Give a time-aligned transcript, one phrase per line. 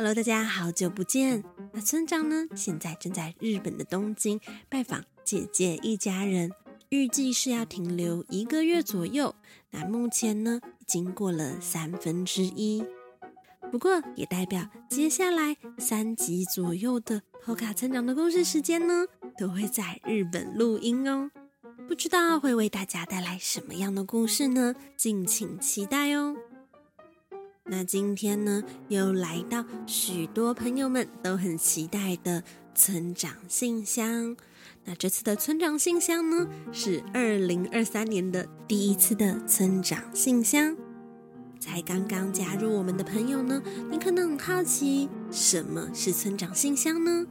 [0.00, 1.44] Hello，大家好久不见。
[1.74, 2.46] 那村长呢？
[2.56, 6.50] 现在正在日本的东京拜访姐姐一家人，
[6.88, 9.34] 预计是要停留一个月左右。
[9.68, 12.82] 那目前呢，已经过了三分之一。
[13.70, 19.04] 不过也代表接下来三集左右的波卡村长的故事时间呢，
[19.36, 21.30] 都会在日本录音哦。
[21.86, 24.74] 不知道会为大家带来什么样的故事呢？
[24.96, 26.34] 敬请期待哦。
[27.72, 32.42] 那今天呢，又来到许多朋友们都很期待的
[32.74, 34.36] 村长信箱。
[34.84, 40.76] 那这次的村长信箱呢，是二零二三年的第一次的村长信箱。
[41.60, 47.24] 才刚刚加入我们的朋友呢，你可能很好奇，什么是村长信箱呢？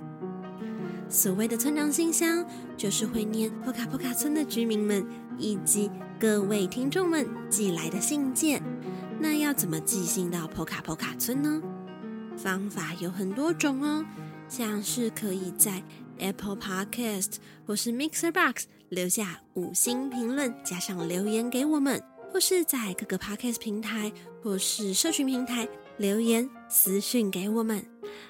[1.10, 2.46] 所谓的村长信箱，
[2.78, 5.06] 就是会念波卡波卡村的居民们
[5.38, 8.64] 以及各位听众们寄来的信件。
[9.22, 11.62] 那要怎么寄信到波卡波卡村呢？
[12.38, 14.06] 方法有很多种哦，
[14.48, 15.84] 像是可以在
[16.20, 17.36] Apple Podcast
[17.68, 24.10] 或是 Mixer Box 留下五星评论，加上留言给我们，或是在各个 Podcast 平台
[24.42, 27.80] 或是社群平台留言私讯给我们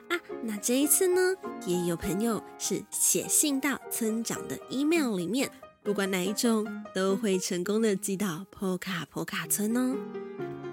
[0.09, 0.17] 啊。
[0.41, 1.35] 那这一次呢，
[1.67, 5.51] 也有朋友是写信到村长的 email 里面，
[5.83, 9.95] 不管哪一种，都会成功的寄到波卡波卡村哦。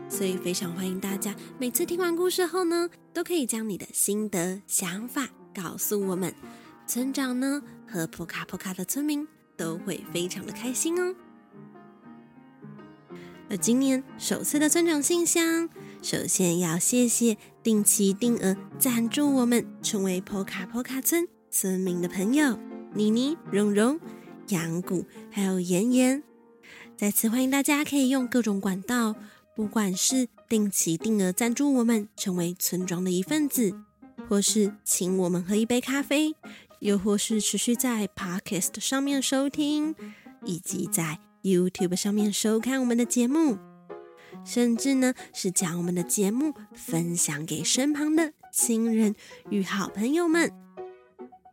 [0.08, 6.32] 所以非常欢迎大家，每次听完故事后呢，都可以将你的心得想法告诉我们。
[6.86, 11.14] 村长呢和普卡普卡的村民都会非常的开心哦。
[13.50, 15.68] 而今年首次的村长信箱，
[16.00, 22.58] 首先要谢谢定期定额赞助我们成为波卡波卡村村民的朋友
[22.94, 24.00] 妮妮、蓉蓉、
[24.48, 26.22] 杨谷还有妍妍。
[26.96, 29.16] 再次欢迎大家可以用各种管道。
[29.56, 33.74] 不管是定期定额赞助我们成为村庄的一份子，
[34.28, 36.36] 或是请我们喝一杯咖啡，
[36.80, 39.94] 又或是持续在 Podcast 上面收听，
[40.44, 43.56] 以及在 YouTube 上面收看我们的节目，
[44.44, 49.14] 甚至呢是将我们的节目分享给身旁的亲人
[49.48, 50.52] 与好朋友们，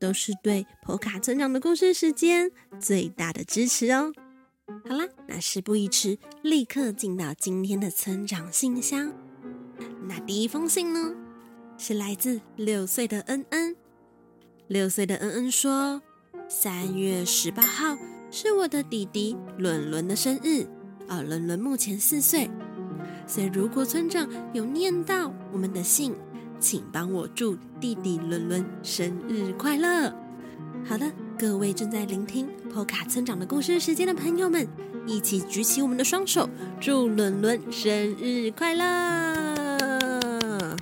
[0.02, 4.12] 都是对波卡村长的故事时间最大的支持哦。
[4.66, 9.12] 好啦，那事不宜迟，立刻进到今天的村长信箱。
[10.08, 11.14] 那第一封信呢，
[11.78, 13.76] 是来自六岁的恩恩。
[14.68, 16.02] 六岁的恩恩说，
[16.48, 17.98] 三月十八号
[18.32, 20.66] 是我的弟弟伦伦的生日，
[21.10, 22.50] 啊，伦伦目前四岁，
[23.28, 26.16] 所以如果村长有念到我们的信，
[26.58, 30.23] 请帮我祝弟弟伦伦生日快乐。
[30.86, 31.12] 好的。
[31.36, 34.66] 各位正在聆听波卡村长的故事时间的朋友们，
[35.06, 36.48] 一起举起我们的双手，
[36.80, 40.78] 祝伦伦生日快乐！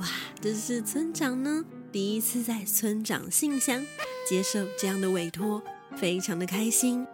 [0.00, 0.06] 哇，
[0.40, 1.62] 这是村长呢
[1.92, 3.84] 第一次在村长信箱
[4.28, 5.62] 接受这样的委托，
[5.94, 7.06] 非常的开心，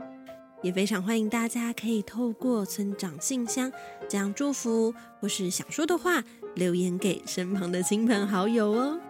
[0.62, 3.70] 也非常欢迎大家可以透过村长信箱
[4.08, 6.22] 将祝福或是想说的话
[6.54, 9.00] 留言给身旁的亲朋好友哦。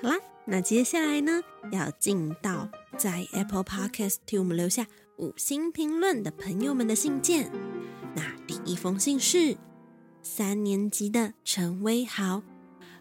[0.00, 0.16] 好啦。
[0.48, 7.50] 那接下来呢，要进到在 Apple Podcast 替我们留下五星评论的朋友们的信件。
[8.14, 9.56] 那第一封信是
[10.22, 12.42] 三年级的陈威豪，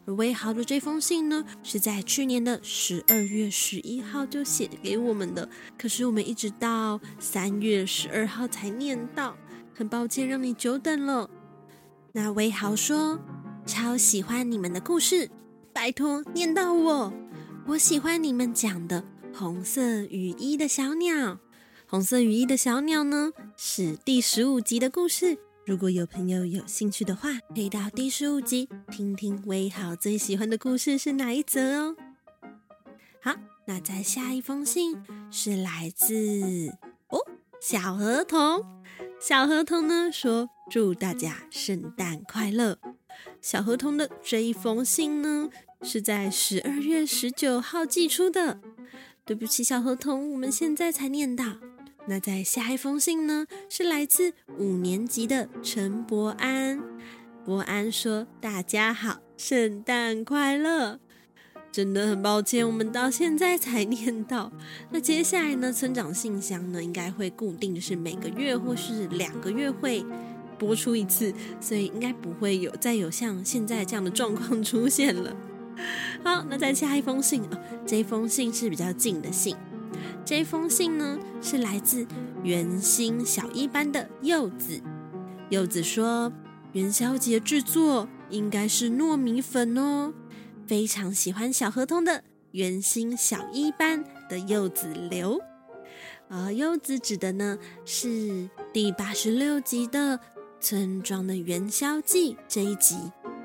[0.05, 5.47] 而威豪的这封信呢，是在去年的十二月十一号就写给我们的，
[5.77, 9.37] 可是我们一直到三月十二号才念到，
[9.73, 11.29] 很抱歉让你久等了。
[12.11, 13.19] 那威豪说，
[13.67, 15.29] 超喜欢你们的故事，
[15.71, 17.13] 拜托念到我。
[17.67, 19.03] 我喜欢你们讲的
[19.33, 21.39] 红色雨衣的小鸟。
[21.87, 25.39] 红色雨衣的小鸟呢，是第十五集的故事。
[25.65, 31.95] 如果有朋友有兴趣的话，可以到第十五集听听威豪最喜欢的故事是哪一则哦。
[33.19, 33.35] 好，
[33.65, 35.01] 那再下一封信
[35.31, 36.71] 是来自
[37.09, 37.19] 哦
[37.59, 38.63] 小河童。
[39.19, 42.77] 小河童呢说，祝大家圣诞快乐。
[43.45, 45.51] 小河童的这一封信呢
[45.83, 48.59] 是在十二月十九号寄出的。
[49.23, 51.57] 对不起，小河童，我们现在才念到。
[52.07, 56.81] 那在下一封信呢，是来自五年级的陈博安。
[57.45, 60.99] 博安说：“大家好，圣诞快乐！”
[61.71, 64.51] 真的很抱歉，我们到现在才念到。
[64.89, 70.03] 那接下来呢，村长信箱呢，应该会固定是每个月或是两个月会
[70.57, 75.35] 播出一次，所以应该不会有再有像现在这样的状况出现了。
[76.23, 79.55] 好，那再下一封信哦，这封信是比较近的信。
[80.23, 82.07] 这封信呢，是来自
[82.43, 84.81] 圆心小一班的柚子。
[85.49, 86.31] 柚子说，
[86.71, 90.13] 元宵节制作应该是糯米粉哦，
[90.65, 95.39] 非常喜欢小河童的圆心小一班的柚子流。
[96.27, 100.19] 而柚子指的呢，是第八十六集的
[100.65, 102.95] 村庄的元宵祭这一集。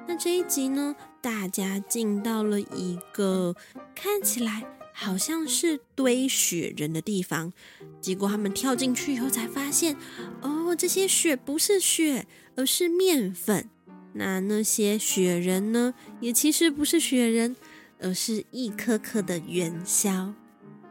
[0.09, 3.55] 那这一集呢，大家进到了一个
[3.95, 4.65] 看起来。
[4.93, 7.55] 好像是堆雪人的地方，
[8.03, 9.97] 结果他们跳进去以后才发现，
[10.43, 13.71] 哦，这些雪不是雪，而是面粉。
[14.13, 17.57] 那那些雪人呢，也其实不是雪人，
[18.01, 20.35] 而是一颗颗的元宵。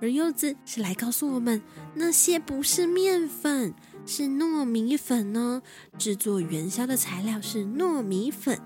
[0.01, 1.61] 而柚子是来告诉我们，
[1.93, 3.75] 那些不是面粉，
[4.09, 5.61] 是糯米粉呢。
[6.00, 8.59] 制作元宵的材料是糯米粉。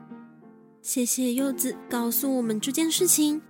[0.82, 3.42] 谢谢柚子告诉我们这件事情。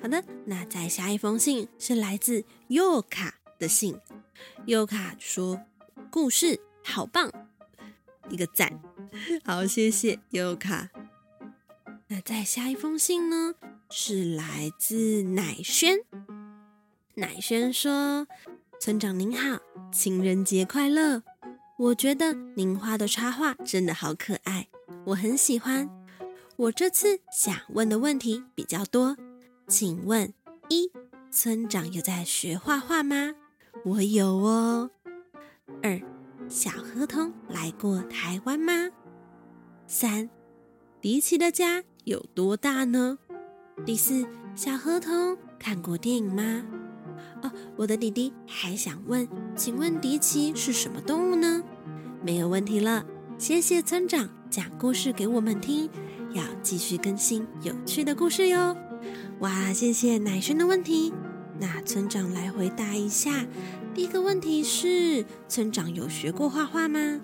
[0.00, 4.00] 好的，那再下一封信是来自尤卡的信。
[4.64, 5.60] 尤卡说
[6.10, 7.30] ：“故事好棒，
[8.30, 8.80] 一个赞。”
[9.44, 10.88] 好，谢谢尤卡。
[12.08, 13.54] 那再下一封信呢，
[13.90, 15.98] 是来自乃轩。
[17.16, 18.26] 乃轩说
[18.78, 19.58] ：“村长您好，
[19.90, 21.22] 情人节快乐！
[21.78, 24.68] 我觉得您画的插画真的好可爱，
[25.06, 25.88] 我很喜欢。
[26.56, 29.16] 我这次想问的问题比较多。”
[29.66, 30.32] 请问
[30.68, 30.90] 一，
[31.30, 33.34] 村长有在学画画吗？
[33.84, 34.90] 我有哦。
[35.82, 36.00] 二，
[36.48, 38.72] 小河童来过台湾吗？
[39.86, 40.28] 三，
[41.00, 43.18] 迪奇的家有多大呢？
[43.84, 46.62] 第四，小河童看过电影吗？
[47.76, 51.62] 我的弟弟还想问，请问迪奇是什么动物呢？
[52.22, 53.04] 没有问题了，
[53.38, 55.88] 谢谢村长讲故事给我们听，
[56.32, 58.76] 要继续更新有趣的故事哟。
[59.40, 61.12] 哇，谢谢奶轩的问题。
[61.58, 63.46] 那村长来回答一下。
[63.94, 67.20] 第一个问题是：村长有学过画画吗？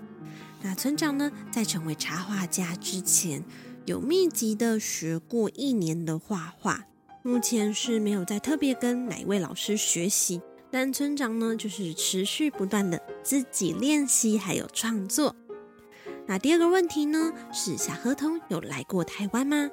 [0.63, 3.45] 那村长呢，在成为插画家之前，
[3.85, 6.85] 有密集的学过一年的画画。
[7.25, 10.41] 目前是没有在特别跟哪一位老师学习，
[10.73, 15.37] 但村长呢，就是持续不断的自己练习还有创作。
[16.27, 19.71] 那第二个问题呢，是小河童有来过台湾吗？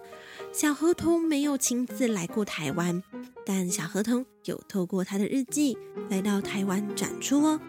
[0.51, 3.01] 小河童没有亲自来过台湾，
[3.44, 5.75] 但小河童有透过他的日记
[6.10, 7.60] 来到台湾展出哦。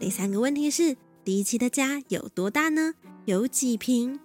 [0.00, 2.94] 第三个问题是，第一期的家有多大呢？
[3.26, 4.18] 有几坪？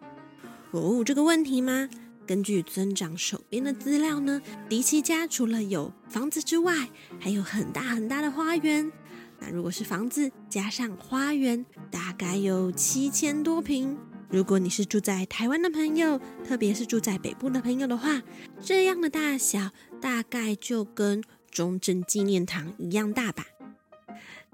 [0.71, 1.89] 哦，这个问题吗？
[2.25, 6.89] 根据村长手边的资料呢，迪奇家除了有房子之外，
[7.19, 8.91] 还有很大很大的花园。
[9.39, 13.97] 那如果是房子加上花园，大概有七千多坪。
[14.29, 18.21] 如果你是住在台湾的朋友，特别是住在北部的朋友的话，
[18.61, 23.45] 这样的大小大概就跟中正纪念堂一样大吧。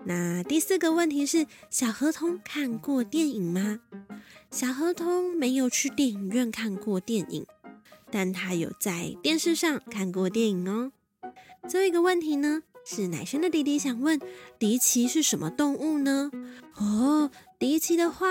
[0.06, 3.80] 那第四个问题是，小河童看过电影吗？
[4.50, 7.46] 小河童没有去电影院看过电影，
[8.12, 10.92] 但他有在电视上看过电影哦。
[11.68, 14.20] 最后一个问题呢，是乃轩的弟弟想问，
[14.58, 16.32] 迪奇是什么动物呢？
[16.76, 18.28] 哦，迪奇的话。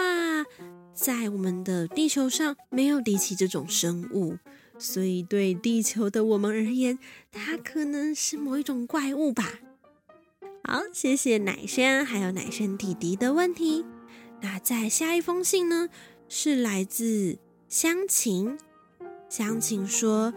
[0.94, 4.36] 在我们的地球上没有迪奇这种生物，
[4.80, 6.98] 所以对地球的我们而言，
[7.30, 9.60] 它可能是某一种怪物吧。
[10.64, 13.84] 好，谢谢乃轩还有乃轩弟弟的问题。
[14.40, 15.88] 那在下一封信呢，
[16.28, 18.58] 是来自湘琴。
[19.28, 20.32] 湘琴说：“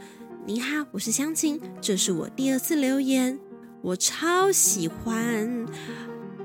[0.46, 3.40] 你好，我是湘琴，这是我第二次留言，
[3.82, 5.66] 我超喜欢。”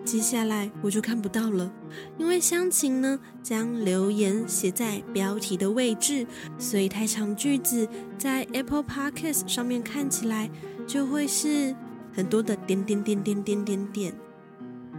[0.07, 1.73] 接下来我就看不到了，
[2.17, 6.25] 因为湘琴呢将留言写在标题的位置，
[6.57, 10.49] 所以太长句子在 Apple Podcast 上面看起来
[10.87, 11.75] 就会是
[12.15, 14.15] 很多的点点点点点点点。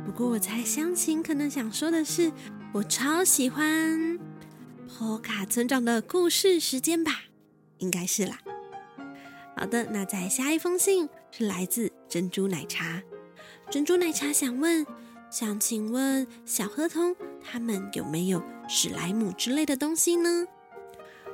[0.05, 2.29] 不过我猜湘琴可能想说的是，
[2.73, 4.19] 我超喜欢
[4.99, 7.21] 波卡村长的故事时间吧，
[7.79, 8.39] 应该是啦。
[9.55, 13.01] 好的，那再下一封信是来自珍珠奶茶。
[13.69, 14.85] 珍珠奶茶想问，
[15.31, 20.45] 想请问小河童他们有没有史莱姆之类的东西呢？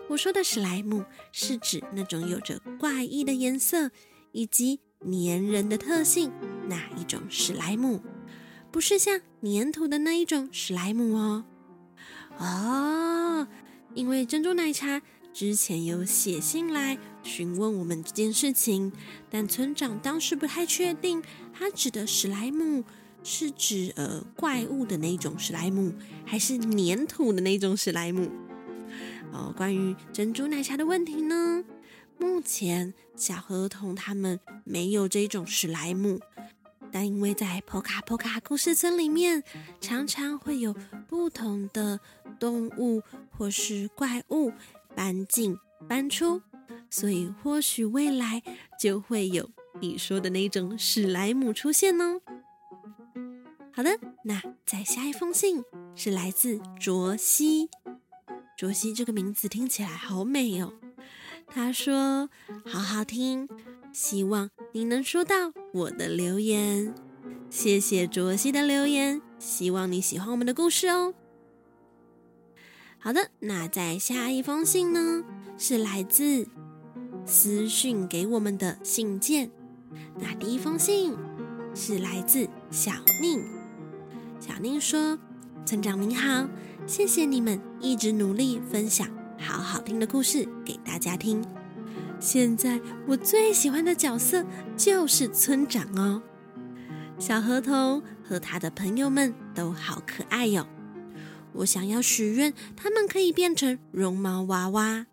[0.09, 3.91] 我说的史莱姆是指那种有着怪异的颜色
[4.31, 6.31] 以及粘人的特性
[6.67, 8.01] 那一种史莱姆，
[8.71, 11.45] 不是像粘土的那一种史莱姆哦。
[12.38, 13.47] 哦，
[13.93, 15.01] 因为珍珠奶茶
[15.34, 18.92] 之前有写信来询问我们这件事情，
[19.32, 21.24] 但村长当时不太确定。
[21.52, 22.84] 他指的史莱姆
[23.24, 25.92] 是指呃怪物的那种史莱姆，
[26.24, 28.30] 还是粘土的那种史莱姆？
[29.32, 31.63] 哦，关于珍珠奶茶的问题呢，
[32.20, 36.20] 目前小河童他们没有这种史莱姆，
[36.92, 39.44] 但因为在波卡波卡故事村里面，
[39.82, 40.75] 常常会有
[41.08, 42.00] 不同的
[42.40, 44.52] 动物或是怪物
[44.95, 45.57] 搬进
[45.88, 46.41] 搬出，
[46.89, 48.41] 所以或许未来
[48.79, 49.50] 就会有。
[49.81, 52.21] 你说的那种史莱姆出现哦。
[53.71, 55.63] 好的，那再下一封信
[55.95, 57.69] 是来自卓西。
[58.55, 60.73] 卓西这个名字听起来好美哦。
[61.47, 62.29] 他说
[62.65, 63.50] ：“好好听，
[63.91, 66.93] 希望你能收到我的留言。”
[67.50, 71.13] 谢谢卓西的留言，希望你喜欢我们的故事哦。
[73.03, 75.25] 好的，那在下一封信呢，
[75.57, 76.48] 是来自
[77.25, 79.51] 私讯给我们的信件。
[80.17, 81.13] 那第一封信
[81.75, 83.43] 是来自小宁。
[84.39, 85.19] 小宁说
[85.67, 86.48] ：“村长您好，
[86.88, 89.05] 谢谢你们一直努力分享
[89.38, 91.43] 好好听的故事给大家听。
[92.22, 94.45] 现在我最喜欢的角色
[94.77, 96.24] 就是村长哦。
[97.19, 100.65] 小河童和他的朋友们都好可爱哟。
[101.53, 105.05] 我想要许愿，他们可以变成绒毛娃娃。”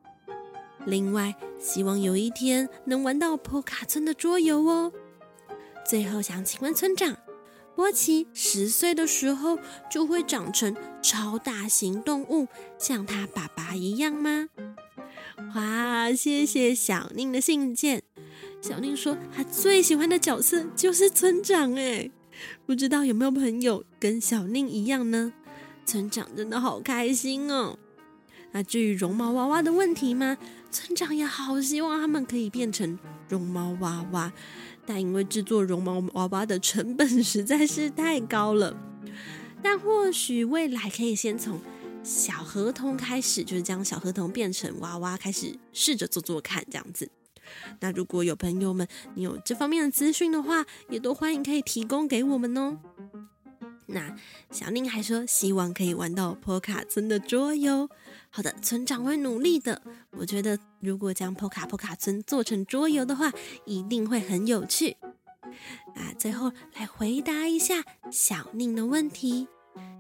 [0.86, 4.92] 另外，希望有一天能玩到波卡村的桌游哦。
[5.86, 7.18] 最后想请问村长，
[7.76, 9.58] 波奇十岁的时候
[9.90, 14.48] 就会长成超大型动物，像他爸爸一样吗？
[15.54, 18.02] 哇，谢谢小宁的信件。
[18.62, 22.10] 小宁说他最喜欢的角色就是村长哎，
[22.64, 25.32] 不知道有没有朋友跟小宁一样呢？
[25.84, 27.78] 村长真的好开心哦。
[28.52, 30.36] 那至于绒毛娃娃的问题吗？
[30.72, 34.32] 村长也好希望他们可以变成绒毛娃娃，
[34.86, 38.76] 但因为制作绒毛娃娃的成本实在是太高了。
[39.62, 41.60] 但或许未来可以先从
[42.02, 47.10] 小河童开始，就是将小河童变成娃娃，开始试着做做看这样子。
[47.80, 52.78] 那如果有朋友们你有这方面的资讯的话，也都欢迎可以提供给我们哦。
[53.92, 54.16] 那
[54.50, 57.88] 小宁还说希望可以玩到波卡村的桌游。
[58.30, 59.82] 好的，村长会努力的。
[60.12, 63.32] 我觉得如果将波卡波卡村做成桌游的话，
[63.64, 64.96] 一定会很有趣。
[65.96, 69.48] 那最后来回答一下小宁的问题。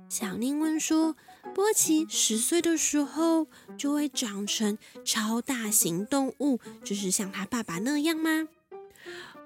[0.08, 1.16] 小宁问说：
[1.54, 8.48] 波奇十岁的时候就会长成超大型动物，就是像他爸爸那样吗？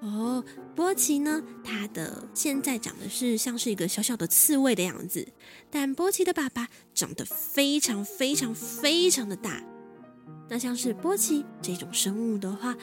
[0.01, 0.43] 哦，
[0.75, 1.41] 波奇呢？
[1.63, 5.27] 它的现在长得是像是一个小小的刺猬的样子，
[5.71, 9.63] 但波奇的爸爸长得非常非常非常的大。
[10.47, 12.75] 那像是波奇这种生物的话，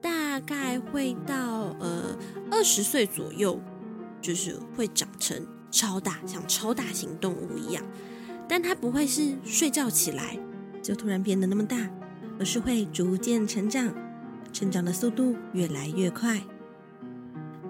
[0.00, 2.16] 大概会到呃
[2.50, 3.60] 二十岁左右，
[4.22, 7.84] 就是会长成超大，像超大型动物一样。
[8.48, 10.38] 但它不会是睡觉起来
[10.82, 11.90] 就突然变得那么大，
[12.38, 13.92] 而是会逐渐成长，
[14.50, 16.40] 成长的速度越来越快。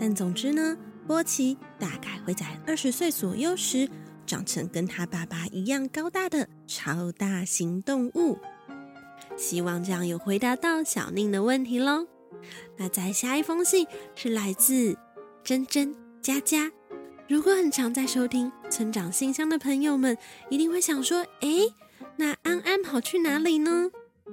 [0.00, 0.76] 但总之呢，
[1.07, 3.87] 波奇大概会在二十岁左右时
[4.26, 8.38] 长成跟他爸爸一样高大的超大型动物。
[9.37, 12.07] 希望这样有回答到小宁的问题喽。
[12.78, 14.97] 那在下一封信是来自
[15.45, 16.73] 珍珍佳佳。
[17.28, 20.16] 如果很常在收听村长信箱的朋友们，
[20.49, 21.75] 一定会想说：诶，
[22.16, 23.90] 那安安跑去哪里呢？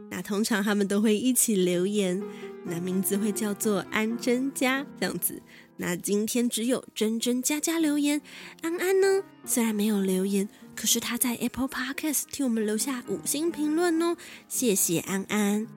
[0.09, 2.24] 那通常他们都会一起留言。
[2.67, 5.41] 那名字会叫做安真佳这样子。
[5.77, 8.21] 那今天只有真真佳佳留言，
[8.62, 15.67] 安安呢，虽然没有留言，可是他在 Apple Podcast 替我们留下五星评论哦，谢谢安安。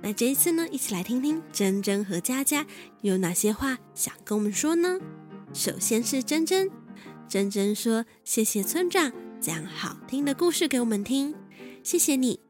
[0.00, 2.66] 那这一次呢，一起来听听珍珍和佳佳
[3.02, 4.98] 有哪些话想跟我们说呢？
[5.52, 6.70] 首先是珍珍，
[7.28, 11.34] 珍珍说：“谢谢村长讲好听的故事给我们听，
[11.82, 12.40] 谢谢你。”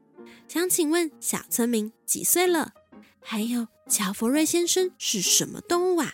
[0.47, 2.82] 想请问小村民几岁了？
[3.23, 6.13] 还有乔佛瑞先生是什么动物啊？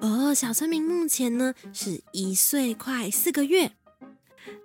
[0.00, 3.72] 哦，小村民目前呢是一岁快四个月。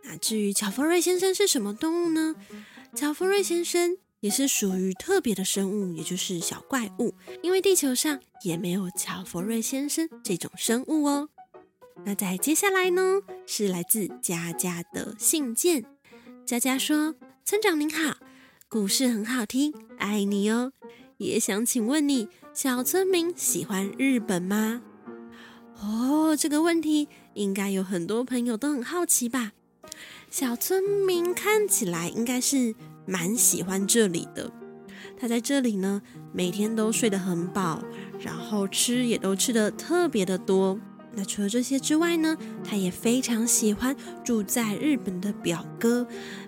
[0.04, 2.36] 那至于乔佛瑞先生是什么动物呢？
[2.96, 3.98] 乔佛瑞先生。
[4.22, 11.30] 也是属于特别的生物，也就是小怪物，因为地球上也没有乔佛瑞先生这种生物哦。
[12.04, 15.86] 那在接下来呢，是来自佳佳的信件。
[16.46, 17.16] 佳佳说
[17.46, 18.18] ：“村长您好，
[18.68, 20.74] 故事很好听，爱你哦。
[21.20, 24.82] 也想请问你，小村民喜欢日本吗？”
[25.80, 29.54] 哦，这个问题应该有很多朋友都很好奇吧？
[30.30, 32.76] 小村民看起来应该是。
[33.06, 34.52] 蛮喜欢这里的，
[35.20, 36.00] 他在这里呢，
[36.32, 37.84] 每天都睡得很饱，
[38.20, 40.80] 然后吃也都吃得特别的多。
[41.16, 46.06] 那除了这些之外呢，他也非常喜欢住在日本的表哥。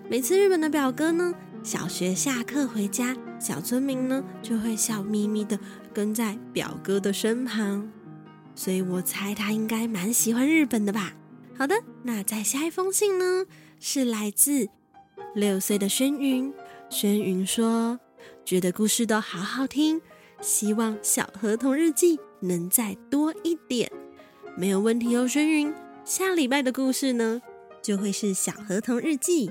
[0.08, 5.58] 每次日本的表哥呢，小学下课回家，小村民呢就会笑眯眯的
[5.94, 7.88] 跟在表哥的身旁。
[8.54, 11.14] 所以我猜他应该蛮喜欢日本的吧。
[11.56, 13.46] 好的，那再下一封信呢，
[13.78, 14.68] 是来自。
[15.34, 16.52] 六岁的轩云，
[16.90, 18.00] 轩云说
[18.44, 20.02] ：“觉得故事都好好听，
[20.40, 23.90] 希望小河童日记能再多一点。”
[24.58, 25.72] 没有问题哦，轩云。
[26.04, 27.40] 下礼拜的故事呢，
[27.80, 29.50] 就会是小河童日记。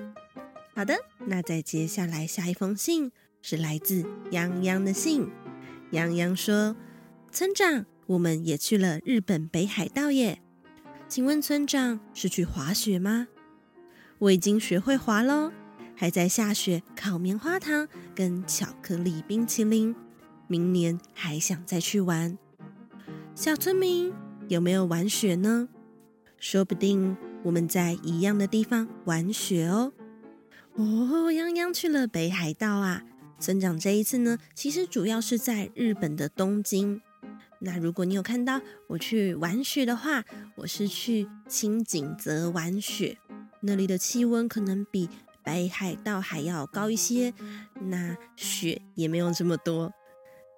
[0.81, 0.95] 好的，
[1.27, 3.11] 那再接下来下一封信
[3.43, 5.29] 是来自洋洋的信。
[5.91, 6.75] 洋洋说
[7.31, 10.41] ：“村长，我们也去了日本北海道耶，
[11.07, 13.27] 请问村长是去滑雪吗？
[14.17, 15.51] 我已经学会滑喽。”
[15.95, 19.95] 还在下雪烤棉花糖跟巧克力冰淇淋，
[20.47, 22.39] 明年还想再去玩。
[23.35, 24.11] 小村民
[24.47, 25.69] 有没有玩雪呢？
[26.39, 29.93] 说不定我们在一样的地方玩雪哦。
[30.75, 33.03] 哦，泱泱去了北海道啊！
[33.39, 37.01] 村长这一次呢，其实主要是在日本的东京。
[37.59, 40.23] 那如果你有看到我去玩雪的话，
[40.55, 43.17] 我是去青井泽玩雪，
[43.61, 45.09] 那里的气温可能比。
[45.43, 47.33] 北海道还要高一些，
[47.79, 49.91] 那雪也没有这么多，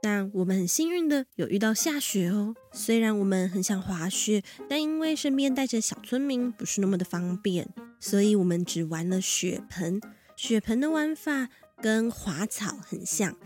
[0.03, 2.53] 但我们很幸运的有遇到下雪哦。
[2.73, 7.69] 虽然我们很想滑雪，但因为身边带着小村民不是那么的方便，
[8.01, 10.01] 所以我们只玩了雪盆。
[10.35, 11.47] 雪盆的玩法
[11.81, 13.37] 跟滑草很像，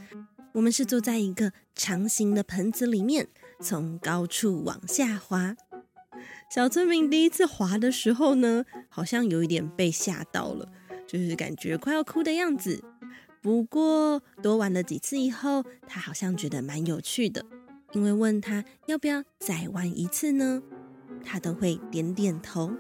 [0.54, 3.28] 我们是坐在一个长形的盆子里面，
[3.62, 5.56] 从高处往下滑。
[6.50, 10.68] 小村民第一次滑的时候呢，好像有一点被吓到了。
[11.06, 12.84] 就是感觉快要哭的样子，
[13.48, 17.46] 不过多玩了几次以后，他好像觉得蛮有趣的。
[17.94, 20.62] 因为问他要不要再玩一次呢，
[21.24, 22.74] 他都会点点头。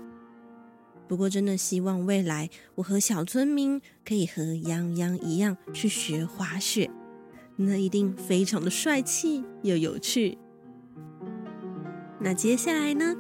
[1.08, 6.92] 不过真的希望未来我和小村民可以和洋洋一样去学滑雪，
[7.56, 10.38] 那一定非常的帅气又有趣。
[12.20, 13.16] 那接下来呢，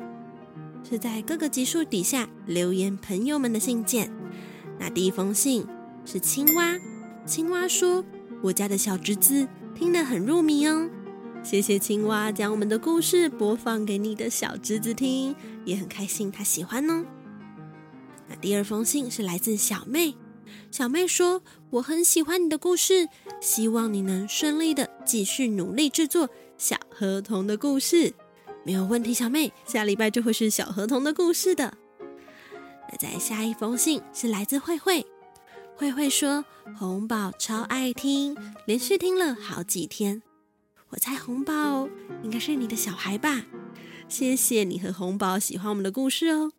[0.83, 4.11] 是在各个集数底下留言朋友们的信件。
[4.77, 5.65] 那第一封信
[6.03, 6.77] 是青蛙，
[7.27, 8.03] 青蛙说
[8.41, 10.89] ：“我家的小侄子听得很入迷哦。”
[11.43, 15.35] 谢谢青蛙将我们的故事播放给你的小侄子听，
[15.65, 17.05] 也很开心他喜欢哦。
[18.29, 20.15] 那第二封信是来自小妹，
[20.71, 23.09] 小妹说：“我很喜欢你的故事，
[23.41, 28.13] 希望你能顺利的继续努力制作小河童的故事。”
[28.63, 31.73] 没有问题，小妹，下礼拜就会是小河童的故事的。
[32.89, 35.05] 那在下一封信是来自慧慧，
[35.77, 36.43] 慧慧说
[36.75, 38.35] 红宝超爱听，
[38.65, 40.23] 连续听了好几天。
[40.89, 41.87] 我猜红宝
[42.23, 43.45] 应该是你的小孩吧？
[44.07, 46.51] 谢谢你和红宝喜欢我们的故事哦，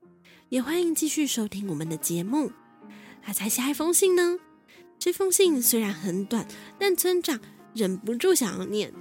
[0.51, 2.53] 也欢迎继续收听我们的节目。
[3.27, 4.39] 那再下一封信呢？
[5.01, 6.47] 这封信虽然很短，
[6.79, 7.41] 但村长
[7.75, 8.93] 忍不住想要念。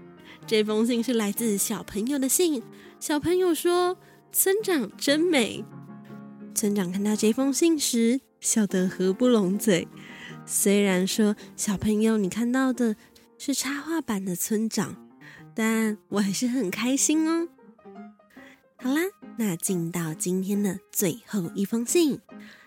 [0.47, 2.63] 这封信是来自小朋友的信，
[2.99, 3.95] 小朋友说
[4.31, 5.63] 村长真美。
[6.55, 9.87] 村长看到这封信时，笑得合不拢嘴。
[10.49, 12.95] 虽然说小朋友你看到的
[13.37, 14.95] 是插画版的村长，
[15.53, 17.49] 但我还是很开心哦。
[18.77, 19.01] 好啦，
[19.37, 22.21] 那进到今天的最后一封信，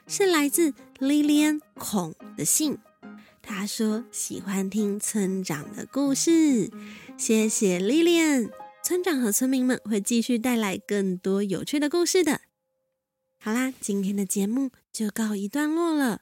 [0.06, 2.76] 是来自 Lilian 孔的信。
[3.40, 6.70] 他说喜欢听村长的故事，
[7.16, 8.50] 谢谢 Lilian。
[8.84, 12.42] 村长和村民们会继续带来更多有趣的故事的。
[13.38, 16.20] 好啦，今天的节目就告一段落了。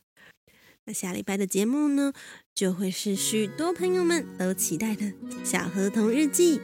[0.88, 2.14] 那下礼拜的节目呢，
[2.54, 5.12] 就会是许多朋友们都期待的
[5.44, 6.62] 小河童日记。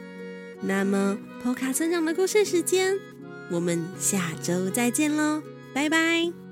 [0.61, 2.97] 那么，波卡村长的故事时间，
[3.51, 5.43] 我们下周再见喽，
[5.75, 6.44] 拜拜。